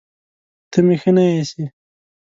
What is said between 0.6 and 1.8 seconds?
ته مې ښه نه ايسې